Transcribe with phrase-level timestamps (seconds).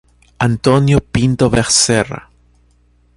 [0.39, 2.27] Antônio Pinto Beserra